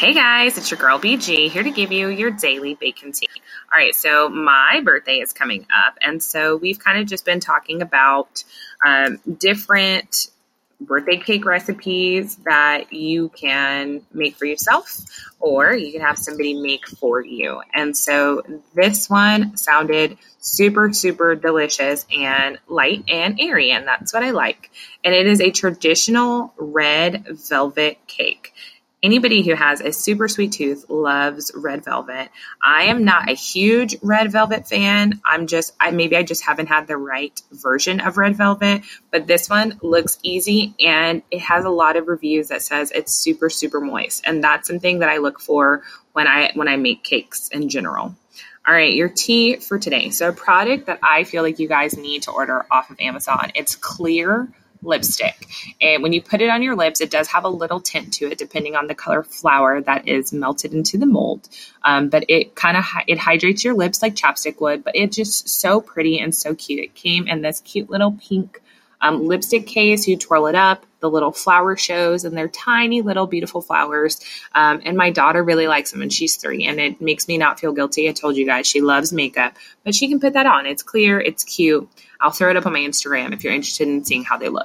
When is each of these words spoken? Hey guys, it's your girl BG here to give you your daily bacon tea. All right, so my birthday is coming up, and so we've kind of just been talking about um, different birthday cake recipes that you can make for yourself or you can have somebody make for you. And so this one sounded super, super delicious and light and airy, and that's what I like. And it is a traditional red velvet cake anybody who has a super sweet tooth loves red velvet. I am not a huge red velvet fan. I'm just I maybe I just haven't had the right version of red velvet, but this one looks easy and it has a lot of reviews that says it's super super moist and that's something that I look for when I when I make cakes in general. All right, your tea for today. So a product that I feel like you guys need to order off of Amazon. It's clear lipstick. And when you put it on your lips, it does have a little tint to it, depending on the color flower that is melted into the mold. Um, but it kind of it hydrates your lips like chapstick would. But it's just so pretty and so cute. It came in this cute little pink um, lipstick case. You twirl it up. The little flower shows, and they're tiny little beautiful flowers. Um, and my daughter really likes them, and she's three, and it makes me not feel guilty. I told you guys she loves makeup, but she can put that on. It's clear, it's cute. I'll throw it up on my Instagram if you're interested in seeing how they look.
Hey 0.00 0.14
guys, 0.14 0.56
it's 0.56 0.70
your 0.70 0.80
girl 0.80 0.98
BG 0.98 1.50
here 1.50 1.62
to 1.62 1.70
give 1.70 1.92
you 1.92 2.08
your 2.08 2.30
daily 2.30 2.72
bacon 2.72 3.12
tea. 3.12 3.28
All 3.70 3.78
right, 3.78 3.94
so 3.94 4.30
my 4.30 4.80
birthday 4.82 5.18
is 5.18 5.34
coming 5.34 5.66
up, 5.76 5.98
and 6.00 6.22
so 6.22 6.56
we've 6.56 6.78
kind 6.78 6.98
of 6.98 7.06
just 7.06 7.26
been 7.26 7.38
talking 7.38 7.82
about 7.82 8.42
um, 8.82 9.20
different 9.38 10.28
birthday 10.80 11.18
cake 11.18 11.44
recipes 11.44 12.36
that 12.46 12.94
you 12.94 13.28
can 13.28 14.00
make 14.10 14.36
for 14.36 14.46
yourself 14.46 15.04
or 15.38 15.74
you 15.74 15.92
can 15.92 16.00
have 16.00 16.16
somebody 16.16 16.54
make 16.54 16.86
for 16.86 17.22
you. 17.22 17.60
And 17.74 17.94
so 17.94 18.40
this 18.74 19.10
one 19.10 19.58
sounded 19.58 20.16
super, 20.38 20.94
super 20.94 21.34
delicious 21.34 22.06
and 22.10 22.58
light 22.68 23.04
and 23.06 23.38
airy, 23.38 23.70
and 23.70 23.86
that's 23.86 24.14
what 24.14 24.22
I 24.22 24.30
like. 24.30 24.70
And 25.04 25.14
it 25.14 25.26
is 25.26 25.42
a 25.42 25.50
traditional 25.50 26.54
red 26.56 27.26
velvet 27.36 27.98
cake 28.06 28.54
anybody 29.02 29.42
who 29.42 29.54
has 29.54 29.80
a 29.80 29.92
super 29.92 30.28
sweet 30.28 30.52
tooth 30.52 30.88
loves 30.88 31.50
red 31.54 31.84
velvet. 31.84 32.30
I 32.62 32.84
am 32.84 33.04
not 33.04 33.30
a 33.30 33.34
huge 33.34 33.96
red 34.02 34.30
velvet 34.30 34.68
fan. 34.68 35.20
I'm 35.24 35.46
just 35.46 35.74
I 35.80 35.90
maybe 35.90 36.16
I 36.16 36.22
just 36.22 36.44
haven't 36.44 36.66
had 36.66 36.86
the 36.86 36.96
right 36.96 37.40
version 37.50 38.00
of 38.00 38.18
red 38.18 38.36
velvet, 38.36 38.82
but 39.10 39.26
this 39.26 39.48
one 39.48 39.78
looks 39.82 40.18
easy 40.22 40.74
and 40.80 41.22
it 41.30 41.40
has 41.40 41.64
a 41.64 41.70
lot 41.70 41.96
of 41.96 42.08
reviews 42.08 42.48
that 42.48 42.62
says 42.62 42.90
it's 42.90 43.12
super 43.12 43.48
super 43.48 43.80
moist 43.80 44.22
and 44.26 44.44
that's 44.44 44.68
something 44.68 44.98
that 45.00 45.08
I 45.08 45.18
look 45.18 45.40
for 45.40 45.82
when 46.12 46.26
I 46.26 46.50
when 46.54 46.68
I 46.68 46.76
make 46.76 47.02
cakes 47.02 47.48
in 47.48 47.68
general. 47.68 48.14
All 48.66 48.74
right, 48.74 48.92
your 48.92 49.08
tea 49.08 49.56
for 49.56 49.78
today. 49.78 50.10
So 50.10 50.28
a 50.28 50.32
product 50.32 50.86
that 50.86 50.98
I 51.02 51.24
feel 51.24 51.42
like 51.42 51.58
you 51.58 51.66
guys 51.66 51.96
need 51.96 52.22
to 52.24 52.30
order 52.30 52.66
off 52.70 52.90
of 52.90 53.00
Amazon. 53.00 53.52
It's 53.54 53.74
clear 53.74 54.52
lipstick. 54.82 55.46
And 55.80 56.02
when 56.02 56.12
you 56.12 56.22
put 56.22 56.40
it 56.40 56.50
on 56.50 56.62
your 56.62 56.76
lips, 56.76 57.00
it 57.00 57.10
does 57.10 57.28
have 57.28 57.44
a 57.44 57.48
little 57.48 57.80
tint 57.80 58.12
to 58.14 58.30
it, 58.30 58.38
depending 58.38 58.76
on 58.76 58.86
the 58.86 58.94
color 58.94 59.22
flower 59.22 59.80
that 59.80 60.08
is 60.08 60.32
melted 60.32 60.72
into 60.72 60.98
the 60.98 61.06
mold. 61.06 61.48
Um, 61.82 62.08
but 62.08 62.24
it 62.28 62.54
kind 62.54 62.76
of 62.76 62.84
it 63.06 63.18
hydrates 63.18 63.64
your 63.64 63.74
lips 63.74 64.02
like 64.02 64.14
chapstick 64.14 64.60
would. 64.60 64.84
But 64.84 64.96
it's 64.96 65.16
just 65.16 65.48
so 65.48 65.80
pretty 65.80 66.18
and 66.18 66.34
so 66.34 66.54
cute. 66.54 66.84
It 66.84 66.94
came 66.94 67.26
in 67.26 67.42
this 67.42 67.60
cute 67.60 67.90
little 67.90 68.12
pink 68.12 68.60
um, 69.00 69.26
lipstick 69.26 69.66
case. 69.66 70.06
You 70.06 70.16
twirl 70.16 70.46
it 70.46 70.54
up. 70.54 70.84
The 71.00 71.08
little 71.10 71.32
flower 71.32 71.78
shows, 71.78 72.24
and 72.26 72.36
they're 72.36 72.48
tiny 72.48 73.00
little 73.00 73.26
beautiful 73.26 73.62
flowers. 73.62 74.20
Um, 74.54 74.82
and 74.84 74.98
my 74.98 75.10
daughter 75.10 75.42
really 75.42 75.66
likes 75.66 75.92
them, 75.92 76.02
and 76.02 76.12
she's 76.12 76.36
three, 76.36 76.66
and 76.66 76.78
it 76.78 77.00
makes 77.00 77.26
me 77.26 77.38
not 77.38 77.58
feel 77.58 77.72
guilty. 77.72 78.06
I 78.06 78.12
told 78.12 78.36
you 78.36 78.44
guys 78.44 78.66
she 78.66 78.82
loves 78.82 79.10
makeup, 79.10 79.54
but 79.82 79.94
she 79.94 80.08
can 80.08 80.20
put 80.20 80.34
that 80.34 80.44
on. 80.44 80.66
It's 80.66 80.82
clear, 80.82 81.18
it's 81.18 81.42
cute. 81.42 81.88
I'll 82.20 82.30
throw 82.30 82.50
it 82.50 82.58
up 82.58 82.66
on 82.66 82.74
my 82.74 82.80
Instagram 82.80 83.32
if 83.32 83.42
you're 83.42 83.54
interested 83.54 83.88
in 83.88 84.04
seeing 84.04 84.24
how 84.24 84.36
they 84.36 84.50
look. 84.50 84.58